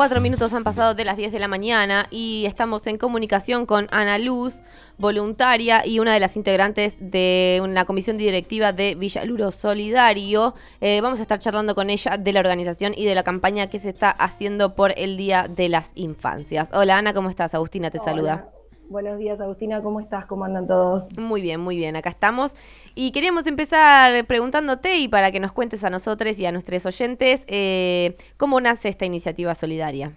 Cuatro 0.00 0.22
minutos 0.22 0.54
han 0.54 0.64
pasado 0.64 0.94
de 0.94 1.04
las 1.04 1.18
10 1.18 1.30
de 1.30 1.38
la 1.38 1.46
mañana 1.46 2.06
y 2.10 2.46
estamos 2.46 2.86
en 2.86 2.96
comunicación 2.96 3.66
con 3.66 3.86
Ana 3.90 4.16
Luz, 4.16 4.54
voluntaria 4.96 5.86
y 5.86 5.98
una 5.98 6.14
de 6.14 6.20
las 6.20 6.36
integrantes 6.36 6.96
de 6.98 7.60
una 7.62 7.84
comisión 7.84 8.16
directiva 8.16 8.72
de 8.72 8.94
Villaluro 8.94 9.50
Solidario. 9.50 10.54
Eh, 10.80 11.02
vamos 11.02 11.18
a 11.18 11.22
estar 11.22 11.38
charlando 11.38 11.74
con 11.74 11.90
ella 11.90 12.16
de 12.16 12.32
la 12.32 12.40
organización 12.40 12.94
y 12.96 13.04
de 13.04 13.14
la 13.14 13.24
campaña 13.24 13.66
que 13.68 13.78
se 13.78 13.90
está 13.90 14.08
haciendo 14.08 14.74
por 14.74 14.94
el 14.96 15.18
Día 15.18 15.48
de 15.54 15.68
las 15.68 15.92
Infancias. 15.96 16.70
Hola 16.72 16.96
Ana, 16.96 17.12
¿cómo 17.12 17.28
estás? 17.28 17.54
Agustina 17.54 17.90
te 17.90 17.98
saluda. 17.98 18.59
Buenos 18.90 19.20
días, 19.20 19.40
Agustina, 19.40 19.80
¿cómo 19.82 20.00
estás? 20.00 20.26
¿Cómo 20.26 20.44
andan 20.44 20.66
todos? 20.66 21.16
Muy 21.16 21.40
bien, 21.40 21.60
muy 21.60 21.76
bien, 21.76 21.94
acá 21.94 22.10
estamos. 22.10 22.56
Y 22.96 23.12
queríamos 23.12 23.46
empezar 23.46 24.26
preguntándote 24.26 24.98
y 24.98 25.06
para 25.06 25.30
que 25.30 25.38
nos 25.38 25.52
cuentes 25.52 25.84
a 25.84 25.90
nosotros 25.90 26.40
y 26.40 26.46
a 26.46 26.50
nuestros 26.50 26.84
oyentes 26.86 27.44
eh, 27.46 28.16
cómo 28.36 28.60
nace 28.60 28.88
esta 28.88 29.06
iniciativa 29.06 29.54
solidaria. 29.54 30.10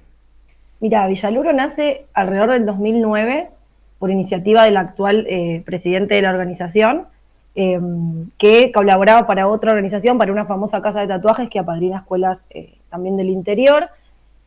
Mira, 0.79 1.05
Villaluro 1.05 1.53
nace 1.53 2.07
alrededor 2.15 2.53
del 2.53 2.65
2009 2.65 3.51
por 3.99 4.09
iniciativa 4.09 4.63
del 4.63 4.77
actual 4.77 5.27
eh, 5.29 5.61
presidente 5.63 6.15
de 6.15 6.23
la 6.23 6.31
organización, 6.31 7.05
em, 7.53 8.31
que 8.39 8.71
colaboraba 8.71 9.27
para 9.27 9.47
otra 9.47 9.69
organización, 9.69 10.17
para 10.17 10.31
una 10.31 10.45
famosa 10.45 10.81
casa 10.81 11.01
de 11.01 11.07
tatuajes 11.09 11.47
que 11.47 11.59
apadrina 11.59 11.99
escuelas 11.99 12.47
eh, 12.49 12.73
también 12.89 13.17
del 13.17 13.29
interior. 13.29 13.91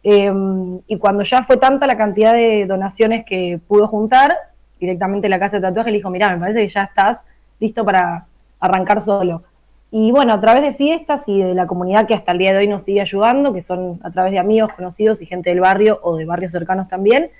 Em, 0.08 0.78
y 0.86 0.98
cuando 0.98 1.24
ya 1.24 1.42
fue 1.42 1.56
tanta 1.56 1.84
la 1.84 1.96
cantidad 1.96 2.32
de 2.32 2.64
donaciones 2.64 3.24
que 3.24 3.58
pudo 3.66 3.88
juntar, 3.88 4.36
directamente 4.78 5.28
la 5.28 5.40
casa 5.40 5.56
de 5.56 5.62
tatuaje 5.62 5.90
le 5.90 5.96
dijo, 5.96 6.10
mira, 6.10 6.30
me 6.30 6.38
parece 6.38 6.60
que 6.60 6.68
ya 6.68 6.84
estás 6.84 7.22
listo 7.58 7.84
para 7.84 8.24
arrancar 8.60 9.00
solo. 9.00 9.42
Y 9.90 10.12
bueno, 10.12 10.32
a 10.32 10.40
través 10.40 10.62
de 10.62 10.74
fiestas 10.74 11.28
y 11.28 11.42
de 11.42 11.54
la 11.54 11.66
comunidad 11.66 12.06
que 12.06 12.14
hasta 12.14 12.30
el 12.30 12.38
día 12.38 12.52
de 12.52 12.58
hoy 12.58 12.68
nos 12.68 12.84
sigue 12.84 13.00
ayudando, 13.00 13.52
que 13.52 13.62
son 13.62 13.98
a 14.04 14.12
través 14.12 14.30
de 14.30 14.38
amigos, 14.38 14.72
conocidos 14.74 15.20
y 15.22 15.26
gente 15.26 15.50
del 15.50 15.58
barrio 15.58 15.98
o 16.04 16.14
de 16.14 16.24
barrios 16.24 16.52
cercanos 16.52 16.88
también, 16.88 17.30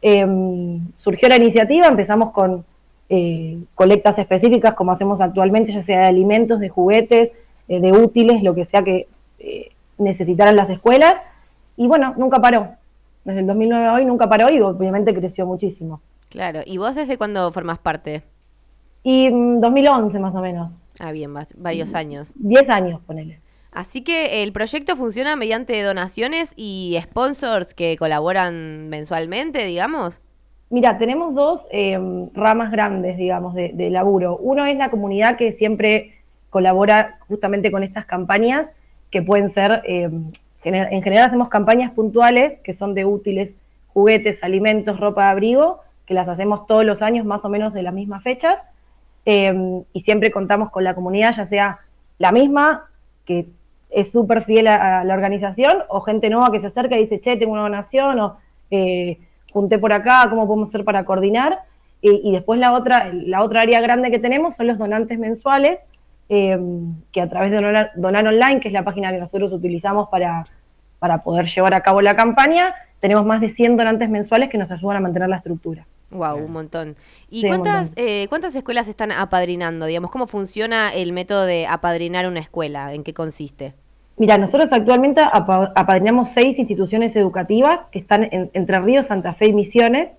em, 0.00 0.90
surgió 0.94 1.28
la 1.28 1.36
iniciativa, 1.36 1.86
empezamos 1.86 2.32
con 2.32 2.64
eh, 3.10 3.58
colectas 3.74 4.18
específicas 4.18 4.72
como 4.72 4.90
hacemos 4.90 5.20
actualmente, 5.20 5.70
ya 5.70 5.82
sea 5.82 6.00
de 6.00 6.06
alimentos, 6.06 6.60
de 6.60 6.70
juguetes, 6.70 7.32
eh, 7.68 7.78
de 7.78 7.92
útiles, 7.92 8.42
lo 8.42 8.54
que 8.54 8.64
sea 8.64 8.82
que 8.82 9.06
eh, 9.38 9.72
necesitaran 9.98 10.56
las 10.56 10.70
escuelas 10.70 11.18
y 11.76 11.86
bueno, 11.86 12.14
nunca 12.16 12.40
paró. 12.40 12.70
Desde 13.24 13.40
el 13.40 13.46
2009 13.46 13.86
a 13.86 13.94
hoy 13.94 14.04
nunca 14.04 14.28
paró 14.28 14.52
y 14.52 14.60
obviamente 14.60 15.14
creció 15.14 15.46
muchísimo. 15.46 16.00
Claro, 16.28 16.60
¿y 16.64 16.78
vos 16.78 16.94
desde 16.94 17.18
cuándo 17.18 17.50
formás 17.52 17.78
parte? 17.78 18.22
Y 19.02 19.28
2011 19.30 20.18
mm, 20.18 20.22
más 20.22 20.34
o 20.34 20.40
menos. 20.40 20.72
Ah, 20.98 21.12
bien, 21.12 21.32
varios 21.56 21.92
mm, 21.92 21.96
años. 21.96 22.32
Diez 22.36 22.68
años, 22.70 23.00
ponele. 23.06 23.40
Así 23.72 24.02
que 24.02 24.42
el 24.42 24.52
proyecto 24.52 24.96
funciona 24.96 25.36
mediante 25.36 25.82
donaciones 25.82 26.52
y 26.56 26.98
sponsors 27.02 27.74
que 27.74 27.96
colaboran 27.98 28.88
mensualmente, 28.88 29.64
digamos. 29.66 30.20
Mira, 30.70 30.98
tenemos 30.98 31.34
dos 31.34 31.66
em, 31.70 32.30
ramas 32.32 32.72
grandes, 32.72 33.16
digamos, 33.16 33.54
de, 33.54 33.72
de, 33.74 33.90
laburo. 33.90 34.38
Uno 34.38 34.64
es 34.66 34.76
la 34.78 34.90
comunidad 34.90 35.36
que 35.36 35.52
siempre 35.52 36.14
colabora 36.50 37.18
justamente 37.28 37.70
con 37.70 37.82
estas 37.82 38.06
campañas, 38.06 38.72
que 39.10 39.22
pueden 39.22 39.50
ser 39.50 39.82
em, 39.84 40.32
en 40.68 41.02
general 41.02 41.26
hacemos 41.26 41.48
campañas 41.48 41.92
puntuales 41.92 42.58
que 42.64 42.74
son 42.74 42.94
de 42.94 43.04
útiles, 43.04 43.56
juguetes, 43.96 44.44
alimentos, 44.44 45.00
ropa 45.00 45.24
de 45.24 45.30
abrigo, 45.30 45.80
que 46.06 46.14
las 46.14 46.28
hacemos 46.28 46.66
todos 46.66 46.84
los 46.84 47.02
años 47.02 47.26
más 47.26 47.44
o 47.44 47.48
menos 47.48 47.74
en 47.76 47.84
las 47.84 47.94
mismas 47.94 48.22
fechas. 48.22 48.62
Em, 49.24 49.82
y 49.92 50.00
siempre 50.02 50.30
contamos 50.30 50.70
con 50.70 50.84
la 50.84 50.94
comunidad, 50.94 51.32
ya 51.32 51.46
sea 51.46 51.78
la 52.18 52.30
misma, 52.30 52.90
que 53.24 53.46
es 53.90 54.12
súper 54.12 54.44
fiel 54.44 54.68
a, 54.68 55.02
la 55.02 55.14
organización, 55.14 55.72
o 55.88 56.00
gente 56.00 56.30
nueva 56.30 56.52
que 56.52 56.60
se 56.60 56.68
acerca 56.68 56.96
y 56.96 57.00
dice, 57.00 57.20
che, 57.20 57.36
tengo 57.36 57.54
una 57.54 57.62
donación, 57.62 58.20
o 58.20 58.36
eh, 58.70 59.18
junté 59.52 59.78
por 59.78 59.92
acá, 59.92 60.26
¿cómo 60.30 60.46
podemos 60.46 60.68
hacer 60.68 60.84
para 60.84 61.04
coordinar? 61.04 61.60
y 62.02 62.30
después 62.30 62.60
la 62.60 62.72
otra, 62.72 63.10
la 63.12 63.42
otra 63.42 63.62
área 63.62 63.80
grande 63.80 64.12
que 64.12 64.20
tenemos 64.20 64.54
son 64.54 64.68
los 64.68 64.78
donantes 64.78 65.18
mensuales, 65.18 65.80
em, 66.28 66.94
que 67.10 67.20
a 67.20 67.28
través 67.28 67.50
de 67.50 67.56
Donar 67.96 68.26
Online, 68.28 68.60
que 68.60 68.68
es 68.68 68.74
la 68.74 68.84
página 68.84 69.10
que 69.10 69.18
nosotros 69.18 69.52
utilizamos 69.52 70.08
para, 70.08 70.46
para 70.98 71.18
poder 71.22 71.46
llevar 71.46 71.74
a 71.74 71.80
cabo 71.80 72.00
la 72.00 72.16
campaña, 72.16 72.74
tenemos 73.00 73.24
más 73.26 73.40
de 73.40 73.50
100 73.50 73.76
donantes 73.76 74.08
mensuales 74.08 74.48
que 74.48 74.58
nos 74.58 74.70
ayudan 74.70 74.96
a 74.98 75.00
mantener 75.00 75.28
la 75.28 75.36
estructura. 75.36 75.86
Wow, 76.10 76.44
un 76.44 76.52
montón. 76.52 76.96
¿Y 77.30 77.46
cuántas, 77.46 77.92
Eh, 77.96 78.26
cuántas 78.28 78.54
escuelas 78.54 78.88
están 78.88 79.10
apadrinando? 79.10 79.86
Digamos, 79.86 80.10
¿cómo 80.10 80.26
funciona 80.26 80.92
el 80.94 81.12
método 81.12 81.46
de 81.46 81.66
apadrinar 81.66 82.26
una 82.28 82.40
escuela? 82.40 82.94
¿En 82.94 83.02
qué 83.02 83.12
consiste? 83.12 83.74
Mira, 84.16 84.38
nosotros 84.38 84.72
actualmente 84.72 85.20
apadrinamos 85.20 86.30
seis 86.30 86.58
instituciones 86.58 87.16
educativas 87.16 87.86
que 87.88 87.98
están 87.98 88.24
en, 88.24 88.50
entre 88.54 88.78
Ríos, 88.80 89.08
Santa 89.08 89.34
Fe 89.34 89.48
y 89.48 89.52
Misiones. 89.52 90.18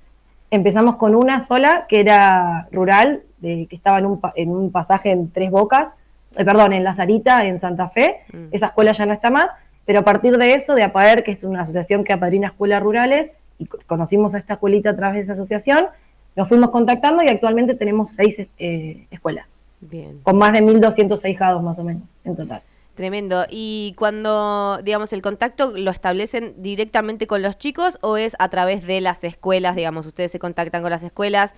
Empezamos 0.52 0.98
con 0.98 1.16
una 1.16 1.40
sola, 1.40 1.86
que 1.90 2.02
era 2.02 2.68
rural, 2.72 3.24
de, 3.40 3.66
que 3.68 3.76
estaba 3.76 3.98
en 4.00 4.06
un, 4.06 4.20
en 4.36 4.50
un 4.50 4.72
pasaje 4.72 5.12
en 5.12 5.32
Tres 5.32 5.50
Bocas, 5.50 5.90
eh, 6.36 6.46
perdón, 6.46 6.74
en 6.74 6.84
La 6.84 6.94
Sarita, 6.94 7.46
en 7.46 7.60
Santa 7.60 7.90
Fe. 7.90 8.18
Mm. 8.32 8.48
Esa 8.52 8.68
escuela 8.68 8.92
ya 8.92 9.06
no 9.06 9.14
está 9.14 9.32
más 9.32 9.50
pero 9.88 10.00
a 10.00 10.04
partir 10.04 10.38
de 10.38 10.54
eso, 10.54 10.76
de 10.76 10.84
APAER, 10.84 11.24
que 11.24 11.32
es 11.32 11.46
una 11.46 11.62
asociación 11.62 12.04
que 12.04 12.12
apadrina 12.12 12.50
escuelas 12.50 12.84
rurales, 12.84 13.32
y 13.58 13.66
conocimos 13.66 14.36
a 14.36 14.38
esta 14.38 14.56
escuelita 14.56 14.90
a 14.90 14.96
través 14.98 15.16
de 15.16 15.22
esa 15.22 15.34
asociación, 15.34 15.88
nos 16.36 16.50
fuimos 16.50 16.72
contactando 16.72 17.24
y 17.24 17.30
actualmente 17.30 17.74
tenemos 17.74 18.12
seis 18.12 18.38
eh, 18.60 19.08
escuelas. 19.10 19.62
Bien. 19.80 20.20
Con 20.24 20.38
más 20.38 20.52
de 20.52 20.60
1.200 20.60 21.24
ahijados 21.24 21.64
más 21.64 21.80
o 21.80 21.86
menos 21.86 22.04
en 22.26 22.36
total. 22.36 22.62
Tremendo. 22.96 23.46
¿Y 23.50 23.96
cuando, 23.98 24.80
digamos, 24.84 25.14
el 25.14 25.22
contacto 25.22 25.72
lo 25.78 25.90
establecen 25.90 26.56
directamente 26.58 27.26
con 27.26 27.42
los 27.42 27.58
chicos 27.58 27.98
o 28.02 28.18
es 28.18 28.36
a 28.40 28.50
través 28.50 28.86
de 28.86 29.00
las 29.00 29.24
escuelas? 29.24 29.78
Digamos, 29.78 30.06
ustedes 30.06 30.32
se 30.32 30.40
contactan 30.40 30.82
con 30.82 30.92
las 30.92 31.04
escuelas, 31.04 31.56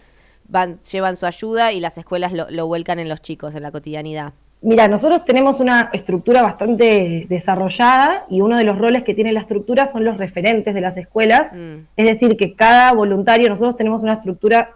van, 0.48 0.80
llevan 0.82 1.18
su 1.18 1.26
ayuda 1.26 1.72
y 1.72 1.80
las 1.80 1.98
escuelas 1.98 2.32
lo, 2.32 2.48
lo 2.52 2.68
vuelcan 2.68 3.00
en 3.00 3.10
los 3.10 3.24
chicos, 3.24 3.56
en 3.56 3.64
la 3.64 3.72
cotidianidad. 3.72 4.34
Mira, 4.62 4.90
nosotros 4.90 5.24
tenemos 5.24 5.62
una 5.62 5.90
estructura 5.94 6.42
bastante 6.42 7.26
desarrollada 7.30 8.26
y 8.30 8.42
uno 8.42 8.58
de 8.58 8.66
los 8.66 8.78
roles 8.78 9.04
que 9.04 9.14
tiene 9.14 9.32
la 9.32 9.40
estructura 9.40 9.88
son 9.88 10.04
los 10.04 10.18
referentes 10.18 10.74
de 10.74 10.82
las 10.82 10.98
escuelas. 10.98 11.52
Mm. 11.54 11.86
Es 11.96 12.06
decir, 12.06 12.36
que 12.36 12.56
cada 12.56 12.92
voluntario, 12.94 13.48
nosotros 13.48 13.78
tenemos 13.78 14.02
una 14.02 14.16
estructura 14.16 14.72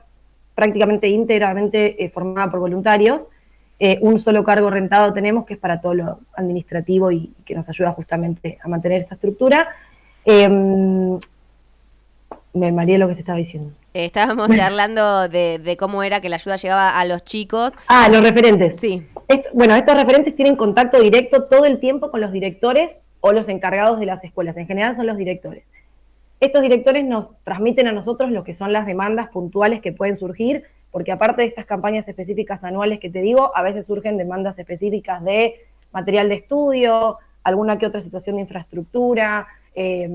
prácticamente 0.56 1.10
íntegramente 1.10 2.02
eh, 2.02 2.10
formada 2.10 2.50
por 2.50 2.62
voluntarios. 2.62 3.28
Eh, 3.78 3.98
un 4.02 4.20
solo 4.20 4.44
cargo 4.44 4.70
rentado 4.70 5.12
tenemos 5.12 5.46
que 5.46 5.56
es 5.56 5.60
para 5.60 5.82
todo 5.82 5.94
lo 5.94 6.20
administrativo 6.38 7.12
y 7.12 7.34
que 7.44 7.54
nos 7.54 7.68
ayuda 7.68 7.92
justamente 7.92 8.60
a 8.64 8.70
mantener 8.70 9.02
esta 9.02 9.16
estructura. 9.16 9.68
Em, 10.24 11.20
me 12.54 12.72
mareé 12.72 12.98
lo 12.98 13.10
que 13.10 13.16
te 13.16 13.20
estaba 13.22 13.38
diciendo. 13.38 13.72
estábamos 13.94 14.56
charlando 14.56 15.28
de, 15.28 15.76
cómo 15.78 16.04
era 16.04 16.22
que 16.22 16.30
la 16.30 16.36
ayuda 16.36 16.56
llegaba 16.56 16.98
a 16.98 17.04
los 17.04 17.24
chicos. 17.26 17.74
Ah, 17.88 18.08
los 18.10 18.22
referentes. 18.22 18.80
Sí. 18.80 19.06
Bueno, 19.54 19.76
estos 19.76 19.96
referentes 19.96 20.36
tienen 20.36 20.56
contacto 20.56 21.00
directo 21.00 21.44
todo 21.46 21.66
el 21.66 21.80
tiempo 21.80 22.12
con 22.12 22.22
los 22.22 22.32
directores 22.32 23.00
o 23.22 23.32
los 23.32 23.48
encargados 23.50 24.00
de 24.00 24.06
las 24.06 24.24
escuelas. 24.24 24.58
En 24.58 24.68
general 24.68 24.96
son 24.96 25.08
los 25.08 25.18
directores. 25.18 25.64
Estos 26.40 26.62
directores 26.62 27.06
nos 27.06 27.32
transmiten 27.44 27.88
a 27.88 27.94
nosotros 27.94 28.32
lo 28.32 28.44
que 28.44 28.54
son 28.54 28.74
las 28.74 28.86
demandas 28.86 29.30
puntuales 29.30 29.82
que 29.82 29.94
pueden 29.94 30.18
surgir, 30.18 30.64
porque 30.92 31.12
aparte 31.12 31.42
de 31.42 31.48
estas 31.48 31.66
campañas 31.66 32.08
específicas 32.08 32.64
anuales 32.66 33.00
que 33.00 33.10
te 33.10 33.22
digo, 33.22 33.56
a 33.56 33.62
veces 33.62 33.86
surgen 33.86 34.18
demandas 34.18 34.60
específicas 34.60 35.24
de 35.24 35.56
material 35.94 36.28
de 36.28 36.36
estudio, 36.36 37.18
alguna 37.44 37.78
que 37.78 37.86
otra 37.86 38.02
situación 38.02 38.36
de 38.36 38.42
infraestructura, 38.42 39.48
eh, 39.74 40.10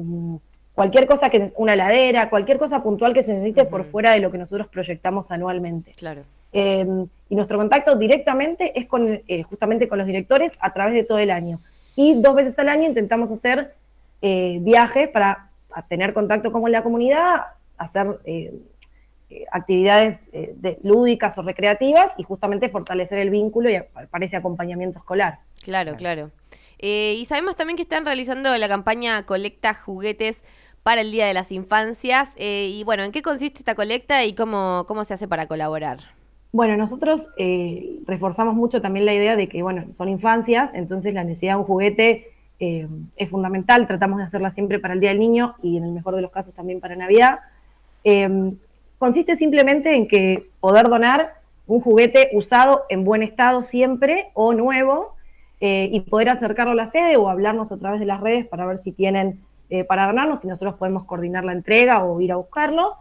cualquier 0.75 1.07
cosa 1.07 1.31
que 1.31 1.53
una 1.57 1.75
ladera, 1.77 2.29
cualquier 2.29 2.59
cosa 2.59 2.83
puntual 2.83 3.15
que 3.15 3.23
se 3.23 3.33
necesite 3.33 3.65
por 3.65 3.85
fuera 3.85 4.13
de 4.13 4.21
lo 4.21 4.31
que 4.31 4.39
nosotros 4.39 4.69
proyectamos 4.69 5.31
anualmente. 5.31 5.93
Claro. 5.97 6.25
Em, 6.53 7.07
y 7.29 7.35
nuestro 7.35 7.59
contacto 7.59 7.97
directamente 7.97 8.79
es 8.79 8.87
con 8.87 9.21
eh, 9.27 9.43
justamente 9.43 9.87
con 9.87 9.99
los 9.99 10.07
directores 10.07 10.53
a 10.61 10.73
través 10.73 10.95
de 10.95 11.05
todo 11.05 11.19
el 11.19 11.31
año. 11.31 11.61
Y 11.95 12.21
dos 12.21 12.35
veces 12.35 12.59
al 12.59 12.69
año 12.69 12.85
intentamos 12.85 13.31
hacer 13.31 13.75
eh, 14.23 14.59
viajes 14.63 15.09
para 15.11 15.51
tener 15.89 16.15
contacto 16.15 16.51
con 16.51 16.71
la 16.73 16.83
comunidad, 16.83 17.43
hacer 17.77 18.19
eh, 18.25 18.55
actividades 19.53 20.21
lúdicas 20.83 21.37
o 21.37 21.43
recreativas 21.43 22.15
y 22.17 22.23
justamente 22.23 22.71
fortalecer 22.71 23.19
el 23.19 23.29
vínculo 23.29 23.69
y 23.69 23.79
para 24.11 24.25
ese 24.25 24.37
acompañamiento 24.37 24.99
escolar. 24.99 25.41
Claro, 25.63 25.97
claro. 25.97 26.31
y 26.79 27.25
sabemos 27.29 27.55
también 27.55 27.77
que 27.77 27.83
están 27.83 28.07
realizando 28.07 28.57
la 28.57 28.69
campaña 28.69 29.27
Colecta 29.27 29.75
Juguetes 29.75 30.45
para 30.89 31.03
el 31.03 31.13
Día 31.13 31.27
de 31.27 31.35
las 31.35 31.53
Infancias. 31.53 32.31
Eh, 32.37 32.71
y 32.73 32.83
bueno, 32.83 33.05
¿en 33.05 33.13
qué 33.13 33.21
consiste 33.21 33.59
esta 33.59 33.75
colecta 33.75 34.25
y 34.25 34.35
cómo, 34.35 34.87
cómo 34.89 35.05
se 35.05 35.13
hace 35.13 35.29
para 35.29 35.47
colaborar? 35.47 35.99
Bueno, 36.53 36.77
nosotros 36.77 37.29
eh, 37.37 38.01
reforzamos 38.07 38.55
mucho 38.55 38.81
también 38.81 39.07
la 39.07 39.15
idea 39.15 39.37
de 39.37 39.49
que, 39.49 39.63
bueno, 39.63 39.93
son 39.93 40.09
infancias, 40.09 40.73
entonces 40.75 41.13
la 41.15 41.25
necesidad 41.25 41.55
de 41.55 41.59
un 41.59 41.65
juguete 41.65 42.33
eh, 42.59 42.89
es 43.17 43.31
fundamental, 43.31 43.87
tratamos 43.87 44.19
de 44.19 44.25
hacerla 44.25 44.51
siempre 44.51 44.79
para 44.79 44.95
el 44.95 45.01
Día 45.01 45.11
del 45.11 45.19
Niño 45.19 45.55
y 45.63 45.77
en 45.77 45.85
el 45.85 45.93
mejor 45.93 46.17
de 46.17 46.23
los 46.23 46.31
casos 46.31 46.55
también 46.55 46.81
para 46.81 46.97
Navidad. 46.97 47.41
consiste 48.99 49.37
simplemente 49.37 49.95
en 49.95 50.09
que 50.09 50.49
poder 50.61 50.89
donar 50.89 51.35
un 51.67 51.81
juguete 51.81 52.31
usado 52.33 52.85
en 52.89 53.05
buen 53.05 53.23
estado 53.23 53.63
siempre 53.63 54.31
o 54.35 54.55
nuevo 54.55 55.15
y 55.61 56.01
poder 56.01 56.31
acercarlo 56.31 56.73
a 56.73 56.77
la 56.77 56.87
sede 56.87 57.17
o 57.17 57.29
hablarnos 57.29 57.71
a 57.73 57.77
través 57.77 58.01
de 58.01 58.07
las 58.07 58.21
redes 58.21 58.47
para 58.47 58.65
ver 58.65 58.79
si 58.79 58.93
tienen 58.93 59.41
eh, 59.71 59.85
para 59.85 60.07
donarnos 60.07 60.43
y 60.45 60.47
nosotros 60.47 60.77
podemos 60.77 61.05
coordinar 61.05 61.45
la 61.45 61.53
entrega 61.53 62.03
o 62.03 62.21
ir 62.21 62.33
a 62.33 62.37
buscarlo. 62.37 62.97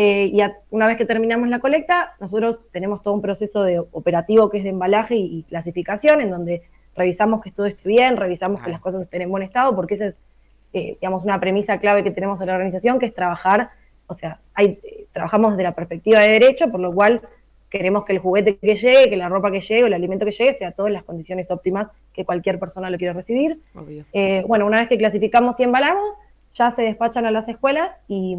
Eh, 0.00 0.30
y 0.32 0.40
una 0.70 0.86
vez 0.86 0.96
que 0.96 1.04
terminamos 1.04 1.48
la 1.48 1.58
colecta, 1.58 2.14
nosotros 2.20 2.60
tenemos 2.70 3.02
todo 3.02 3.14
un 3.14 3.20
proceso 3.20 3.64
de 3.64 3.80
operativo 3.80 4.48
que 4.48 4.58
es 4.58 4.62
de 4.62 4.70
embalaje 4.70 5.16
y, 5.16 5.42
clasificación, 5.42 6.20
en 6.20 6.30
donde 6.30 6.62
revisamos 6.94 7.42
que 7.42 7.50
todo 7.50 7.66
esté 7.66 7.88
bien, 7.88 8.16
revisamos 8.16 8.62
que 8.62 8.70
las 8.70 8.80
cosas 8.80 9.02
estén 9.02 9.22
en 9.22 9.30
buen 9.30 9.42
estado, 9.42 9.74
porque 9.74 9.94
esa 9.94 10.06
es, 10.06 10.18
eh, 10.72 10.98
digamos, 11.00 11.24
una 11.24 11.40
premisa 11.40 11.80
clave 11.80 12.04
que 12.04 12.12
tenemos 12.12 12.40
en 12.40 12.46
la 12.46 12.52
organización, 12.52 13.00
que 13.00 13.06
es 13.06 13.14
trabajar, 13.14 13.70
o 14.06 14.14
sea, 14.14 14.38
hay, 14.54 14.78
trabajamos 15.12 15.54
desde 15.54 15.64
la 15.64 15.72
perspectiva 15.72 16.20
de 16.20 16.28
derecho, 16.28 16.70
por 16.70 16.78
lo 16.78 16.92
cual 16.92 17.20
queremos 17.68 18.04
que 18.04 18.12
el 18.12 18.20
juguete 18.20 18.56
que 18.56 18.76
llegue, 18.76 19.10
que 19.10 19.16
la 19.16 19.28
ropa 19.28 19.50
que 19.50 19.62
llegue, 19.62 19.82
o 19.82 19.86
el 19.88 19.94
alimento 19.94 20.24
que 20.24 20.30
llegue, 20.30 20.54
sea 20.54 20.70
todo 20.70 20.86
en 20.86 20.92
las 20.92 21.02
condiciones 21.02 21.50
óptimas 21.50 21.88
que 22.12 22.24
cualquier 22.24 22.60
persona 22.60 22.88
lo 22.88 22.98
quiera 22.98 23.14
recibir. 23.14 23.58
bueno, 24.46 24.64
una 24.64 24.78
vez 24.78 24.88
que 24.88 24.96
clasificamos 24.96 25.58
y 25.58 25.64
embalamos, 25.64 26.14
ya 26.54 26.70
se 26.70 26.82
despachan 26.82 27.26
a 27.26 27.32
las 27.32 27.48
escuelas 27.48 28.00
y 28.06 28.36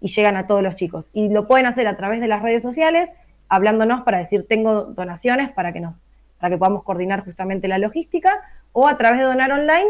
y 0.00 0.08
llegan 0.08 0.36
a 0.36 0.46
todos 0.46 0.62
los 0.62 0.74
chicos. 0.74 1.08
Y 1.12 1.28
lo 1.28 1.46
pueden 1.46 1.66
hacer 1.66 1.86
a 1.86 1.96
través 1.96 2.20
de 2.20 2.28
las 2.28 2.42
redes 2.42 2.62
sociales, 2.62 3.10
hablándonos 3.48 4.02
para 4.02 4.18
decir 4.18 4.46
tengo 4.48 4.84
donaciones 4.84 5.50
para 5.52 5.72
que, 5.72 5.80
no, 5.80 5.96
para 6.38 6.50
que 6.50 6.58
podamos 6.58 6.84
coordinar 6.84 7.24
justamente 7.24 7.68
la 7.68 7.78
logística, 7.78 8.30
o 8.72 8.86
a 8.88 8.96
través 8.96 9.20
de 9.20 9.26
donar 9.26 9.50
online, 9.50 9.88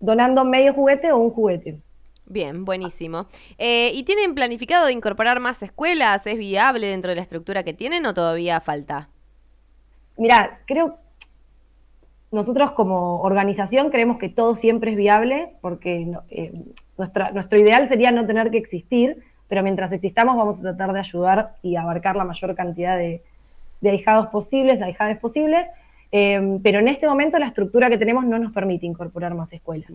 donando 0.00 0.44
medio 0.44 0.74
juguete 0.74 1.12
o 1.12 1.18
un 1.18 1.30
juguete. 1.30 1.78
Bien, 2.26 2.66
buenísimo. 2.66 3.26
Eh, 3.56 3.90
¿Y 3.94 4.02
tienen 4.02 4.34
planificado 4.34 4.90
incorporar 4.90 5.40
más 5.40 5.62
escuelas? 5.62 6.26
¿Es 6.26 6.36
viable 6.36 6.86
dentro 6.86 7.10
de 7.10 7.16
la 7.16 7.22
estructura 7.22 7.62
que 7.62 7.72
tienen 7.72 8.04
o 8.04 8.12
todavía 8.12 8.60
falta? 8.60 9.08
Mira, 10.18 10.60
creo 10.66 10.98
nosotros 12.30 12.72
como 12.72 13.22
organización 13.22 13.90
creemos 13.90 14.18
que 14.18 14.28
todo 14.28 14.54
siempre 14.54 14.90
es 14.90 14.96
viable 14.96 15.52
porque 15.60 16.12
eh, 16.30 16.52
nuestra, 16.98 17.30
nuestro 17.30 17.58
ideal 17.58 17.86
sería 17.86 18.10
no 18.10 18.26
tener 18.26 18.50
que 18.50 18.58
existir, 18.58 19.22
pero 19.48 19.62
mientras 19.62 19.92
existamos 19.92 20.36
vamos 20.36 20.58
a 20.58 20.62
tratar 20.62 20.92
de 20.92 21.00
ayudar 21.00 21.54
y 21.62 21.76
abarcar 21.76 22.16
la 22.16 22.24
mayor 22.24 22.54
cantidad 22.54 22.96
de, 22.96 23.22
ahijados 23.82 24.26
posibles, 24.28 24.82
ahijadas 24.82 25.18
posibles, 25.18 25.66
eh, 26.10 26.58
pero 26.62 26.78
en 26.80 26.88
este 26.88 27.06
momento 27.06 27.38
la 27.38 27.46
estructura 27.46 27.88
que 27.88 27.98
tenemos 27.98 28.24
no 28.24 28.38
nos 28.38 28.52
permite 28.52 28.86
incorporar 28.86 29.34
más 29.34 29.52
escuelas. 29.52 29.90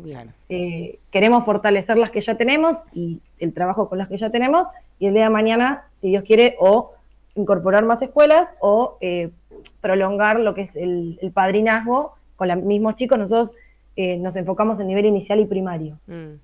Eh, 0.50 1.00
queremos 1.12 1.46
fortalecer 1.46 1.98
las 1.98 2.12
que 2.12 2.22
ya 2.22 2.36
tenemos 2.36 2.78
y 2.94 3.20
el 3.40 3.54
trabajo 3.54 3.90
con 3.90 3.98
las 3.98 4.08
que 4.08 4.18
ya 4.18 4.30
tenemos 4.30 4.68
y 5.00 5.08
el 5.08 5.14
día 5.14 5.26
de 5.26 5.30
mañana, 5.30 5.84
si 6.02 6.10
Dios 6.10 6.24
quiere, 6.24 6.56
o 6.60 6.94
incorporar 7.36 7.84
más 7.84 8.02
escuelas 8.02 8.54
o 8.60 8.98
eh, 9.02 9.32
prolongar 9.82 10.40
lo 10.40 10.54
que 10.54 10.62
es 10.62 10.76
el, 10.76 11.32
padrinazgo 11.34 12.14
con 12.36 12.48
los 12.48 12.58
mismos 12.58 12.96
chicos. 12.96 13.18
Nosotros 13.18 13.52
nos 13.96 14.36
enfocamos 14.36 14.80
en 14.80 14.88
nivel 14.88 15.06
inicial 15.06 15.40
y 15.40 15.46
primario. 15.46 16.00
Mm, 16.08 16.40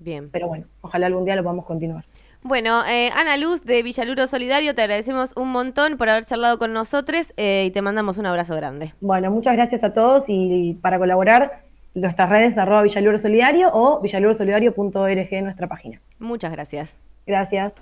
bien. 0.00 0.30
Pero 0.30 0.48
bueno, 0.48 0.66
ojalá 0.80 1.06
algún 1.06 1.24
día 1.24 1.36
lo 1.36 1.42
podamos 1.42 1.64
continuar. 1.64 2.04
Bueno, 2.42 2.84
eh, 2.86 3.10
Ana 3.14 3.36
Luz 3.36 3.64
de 3.64 3.82
Villaluro 3.82 4.26
Solidario, 4.26 4.74
te 4.74 4.82
agradecemos 4.82 5.36
un 5.36 5.48
montón 5.48 5.96
por 5.96 6.08
haber 6.08 6.24
charlado 6.24 6.58
con 6.58 6.72
nosotros 6.72 7.32
eh, 7.36 7.64
y 7.66 7.70
te 7.70 7.82
mandamos 7.82 8.16
un 8.18 8.26
abrazo 8.26 8.54
grande. 8.54 8.94
Bueno, 9.00 9.30
muchas 9.30 9.54
gracias 9.54 9.82
a 9.84 9.92
todos 9.92 10.26
y 10.28 10.78
para 10.80 10.98
colaborar, 10.98 11.62
nuestras 11.94 12.28
redes 12.28 12.56
arroba 12.56 12.82
Villaluro 12.82 13.18
Solidario 13.18 13.70
o 13.72 14.00
villalurosolidario.org 14.00 15.28
en 15.30 15.44
nuestra 15.44 15.66
página. 15.66 16.00
Muchas 16.18 16.52
gracias. 16.52 16.96
Gracias. 17.26 17.72